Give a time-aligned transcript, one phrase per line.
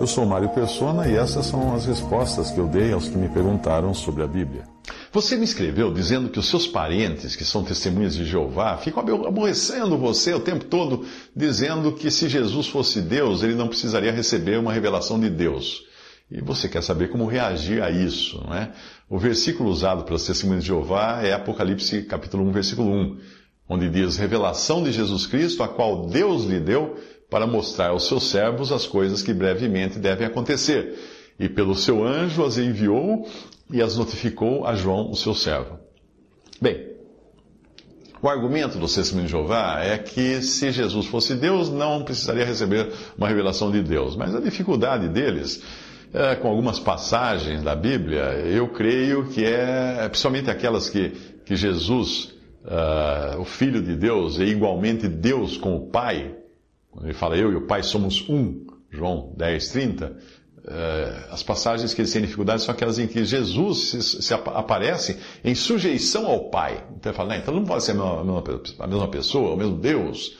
[0.00, 3.28] Eu sou Mário Persona e essas são as respostas que eu dei aos que me
[3.28, 4.64] perguntaram sobre a Bíblia.
[5.12, 9.96] Você me escreveu dizendo que os seus parentes, que são testemunhas de Jeová, ficam aborrecendo
[9.96, 14.72] você o tempo todo, dizendo que se Jesus fosse Deus, ele não precisaria receber uma
[14.72, 15.84] revelação de Deus.
[16.30, 18.72] E você quer saber como reagir a isso, não é?
[19.08, 23.18] O versículo usado pelas testemunhas de Jeová é Apocalipse capítulo 1, versículo 1,
[23.68, 26.96] onde diz: Revelação de Jesus Cristo, a qual Deus lhe deu
[27.30, 30.98] para mostrar aos seus servos as coisas que brevemente devem acontecer.
[31.38, 33.26] E pelo seu anjo as enviou
[33.70, 35.78] e as notificou a João, o seu servo.
[36.60, 36.94] Bem,
[38.22, 42.90] o argumento do testemunho de Jeová é que se Jesus fosse Deus, não precisaria receber
[43.18, 44.16] uma revelação de Deus.
[44.16, 45.62] Mas a dificuldade deles,
[46.12, 51.10] é, com algumas passagens da Bíblia, eu creio que é, principalmente aquelas que,
[51.44, 52.32] que Jesus,
[52.64, 56.34] uh, o Filho de Deus, é igualmente Deus com o Pai,
[56.94, 60.16] quando ele fala eu e o Pai somos um, João 10, 30,
[60.66, 65.18] eh, as passagens que eles têm dificuldade são aquelas em que Jesus se, se aparece
[65.42, 66.86] em sujeição ao Pai.
[66.96, 68.44] Então ele fala, então não pode ser a mesma,
[68.78, 70.38] a mesma pessoa, o mesmo Deus.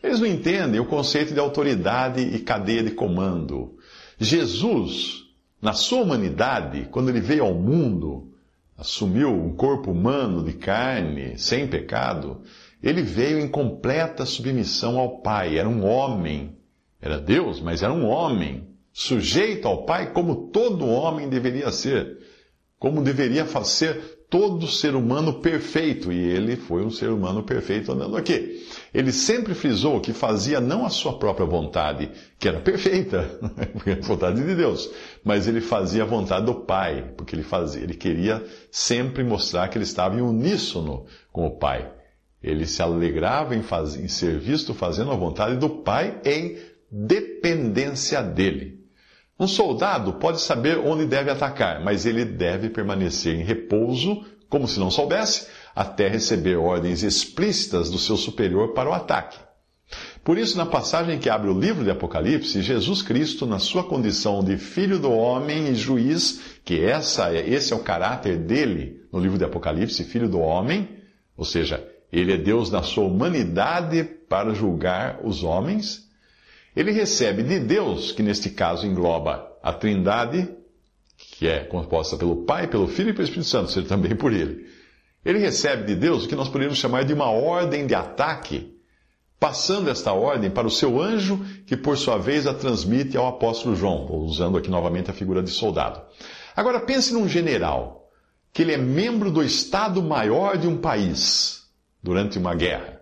[0.00, 3.76] Eles não entendem o conceito de autoridade e cadeia de comando.
[4.16, 5.24] Jesus,
[5.60, 8.32] na sua humanidade, quando ele veio ao mundo,
[8.78, 12.42] assumiu um corpo humano de carne, sem pecado,
[12.86, 15.58] ele veio em completa submissão ao Pai.
[15.58, 16.56] Era um homem.
[17.02, 18.68] Era Deus, mas era um homem.
[18.92, 22.16] Sujeito ao Pai como todo homem deveria ser.
[22.78, 26.12] Como deveria ser todo ser humano perfeito.
[26.12, 28.64] E ele foi um ser humano perfeito andando aqui.
[28.94, 34.46] Ele sempre frisou que fazia não a sua própria vontade, que era perfeita, a vontade
[34.46, 34.88] de Deus,
[35.24, 39.76] mas ele fazia a vontade do Pai, porque ele fazia, ele queria sempre mostrar que
[39.76, 41.96] ele estava em uníssono com o Pai.
[42.46, 43.96] Ele se alegrava em, faz...
[43.96, 46.56] em ser visto fazendo a vontade do Pai em
[46.90, 48.86] dependência dele.
[49.38, 54.78] Um soldado pode saber onde deve atacar, mas ele deve permanecer em repouso, como se
[54.78, 59.38] não soubesse, até receber ordens explícitas do seu superior para o ataque.
[60.24, 64.42] Por isso, na passagem que abre o livro de Apocalipse, Jesus Cristo, na sua condição
[64.42, 69.38] de filho do homem e juiz, que essa, esse é o caráter dele no livro
[69.38, 70.88] de Apocalipse, filho do homem,
[71.36, 71.86] ou seja,
[72.18, 76.08] ele é Deus na sua humanidade para julgar os homens.
[76.74, 80.48] Ele recebe de Deus, que neste caso engloba a Trindade,
[81.18, 84.66] que é composta pelo Pai, pelo Filho e pelo Espírito Santo, seja também por ele.
[85.22, 88.74] Ele recebe de Deus o que nós poderíamos chamar de uma ordem de ataque,
[89.38, 93.76] passando esta ordem para o seu anjo, que por sua vez a transmite ao apóstolo
[93.76, 96.00] João, usando aqui novamente a figura de soldado.
[96.54, 98.08] Agora pense num general,
[98.54, 101.65] que ele é membro do Estado Maior de um país
[102.06, 103.00] durante uma guerra.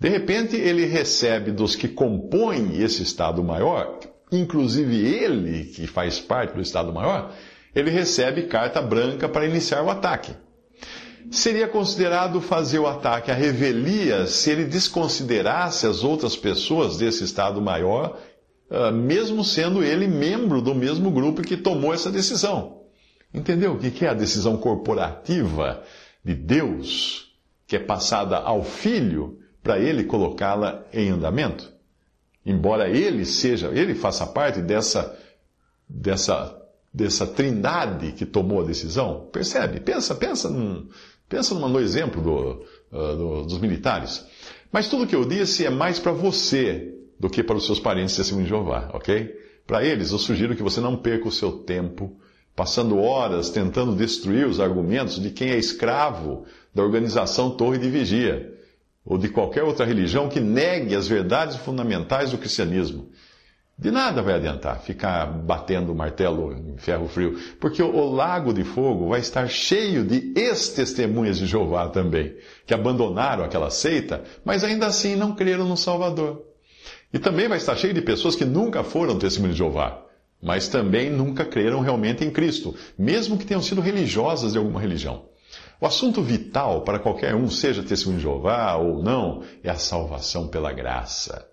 [0.00, 3.98] De repente, ele recebe dos que compõem esse Estado Maior,
[4.32, 7.34] inclusive ele, que faz parte do Estado Maior,
[7.74, 10.32] ele recebe carta branca para iniciar o ataque.
[11.30, 17.60] Seria considerado fazer o ataque à revelia se ele desconsiderasse as outras pessoas desse Estado
[17.60, 18.18] Maior,
[18.70, 22.80] ah, mesmo sendo ele membro do mesmo grupo que tomou essa decisão.
[23.34, 25.82] Entendeu o que é a decisão corporativa
[26.24, 27.25] de Deus?
[27.66, 31.72] Que é passada ao filho para ele colocá-la em andamento.
[32.44, 35.18] Embora ele seja, ele faça parte dessa,
[35.88, 36.56] dessa,
[36.94, 39.28] dessa trindade que tomou a decisão.
[39.32, 39.80] Percebe?
[39.80, 40.88] Pensa, pensa num,
[41.28, 42.64] pensa no exemplo do,
[42.96, 44.24] uh, do, dos militares.
[44.70, 48.14] Mas tudo que eu disse é mais para você do que para os seus parentes
[48.14, 49.34] testemunhos de Jeová, ok?
[49.66, 52.16] Para eles, eu sugiro que você não perca o seu tempo
[52.56, 58.54] passando horas tentando destruir os argumentos de quem é escravo da organização Torre de Vigia,
[59.04, 63.10] ou de qualquer outra religião que negue as verdades fundamentais do cristianismo.
[63.78, 68.64] De nada vai adiantar ficar batendo o martelo em ferro frio, porque o lago de
[68.64, 72.34] fogo vai estar cheio de ex-testemunhas de Jeová também,
[72.66, 76.42] que abandonaram aquela seita, mas ainda assim não creram no Salvador.
[77.12, 80.05] E também vai estar cheio de pessoas que nunca foram testemunhas de Jeová,
[80.42, 85.24] mas também nunca creram realmente em Cristo, mesmo que tenham sido religiosas de alguma religião.
[85.80, 90.48] O assunto vital para qualquer um, seja testemunho de Jeová ou não, é a salvação
[90.48, 91.46] pela graça.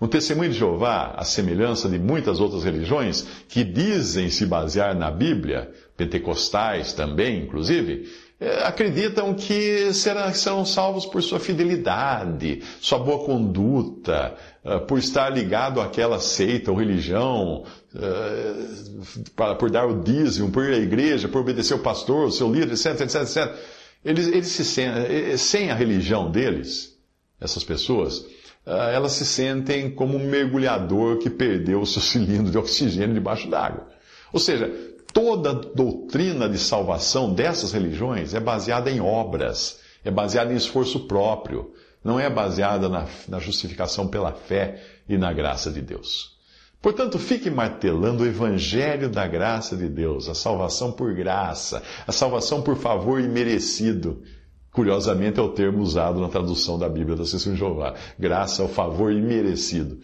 [0.00, 5.10] Um testemunho de Jeová, à semelhança de muitas outras religiões que dizem se basear na
[5.10, 8.08] Bíblia, pentecostais também, inclusive,
[8.40, 15.80] é, acreditam que serão salvos por sua fidelidade, sua boa conduta, é, por estar ligado
[15.80, 17.64] àquela seita ou religião,
[17.96, 22.48] é, por dar o dízimo, por ir à igreja, por obedecer o pastor, o seu
[22.48, 23.56] líder, etc, etc, etc.
[24.04, 26.96] Eles, eles se sem a religião deles,
[27.40, 28.24] essas pessoas,
[28.64, 33.88] elas se sentem como um mergulhador que perdeu o seu cilindro de oxigênio debaixo d'água.
[34.32, 34.70] Ou seja,
[35.12, 41.72] toda doutrina de salvação dessas religiões é baseada em obras, é baseada em esforço próprio,
[42.04, 46.36] não é baseada na, na justificação pela fé e na graça de Deus.
[46.80, 52.62] Portanto, fique martelando o evangelho da graça de Deus, a salvação por graça, a salvação
[52.62, 54.22] por favor imerecido.
[54.70, 57.94] Curiosamente é o termo usado na tradução da Bíblia da Sessão de Jeová.
[58.16, 59.98] Graça o favor imerecido.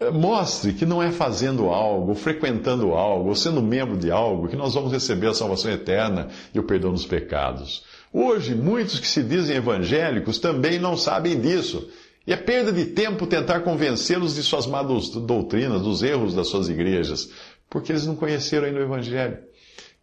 [0.00, 4.56] Eh, mostre que não é fazendo algo, frequentando algo, ou sendo membro de algo, que
[4.56, 7.84] nós vamos receber a salvação eterna e o perdão dos pecados.
[8.12, 11.88] Hoje, muitos que se dizem evangélicos também não sabem disso.
[12.26, 16.68] E é perda de tempo tentar convencê-los de suas más doutrinas, dos erros das suas
[16.68, 17.28] igrejas,
[17.68, 19.38] porque eles não conheceram ainda o Evangelho.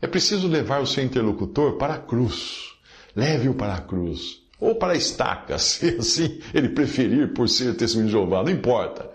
[0.01, 2.73] É preciso levar o seu interlocutor para a cruz.
[3.15, 4.41] Leve-o para a cruz.
[4.59, 9.09] Ou para a estaca, se assim ele preferir por ser testemunho de Jeová, não importa.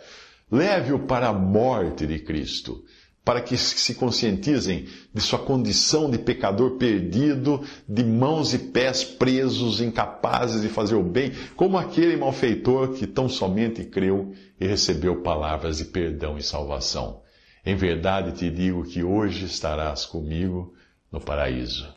[0.50, 2.84] Leve-o para a morte de Cristo,
[3.24, 9.80] para que se conscientizem de sua condição de pecador perdido, de mãos e pés presos,
[9.80, 15.78] incapazes de fazer o bem, como aquele malfeitor que tão somente creu e recebeu palavras
[15.78, 17.22] de perdão e salvação.
[17.64, 20.72] Em verdade te digo que hoje estarás comigo
[21.10, 21.92] no paraíso.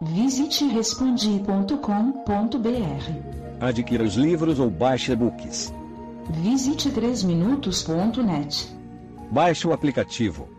[0.00, 3.45] Visite respondi.com.br.
[3.60, 5.72] Adquira os livros ou baixe e-books.
[6.30, 8.68] Visite 3minutos.net.
[9.30, 10.55] Baixe o aplicativo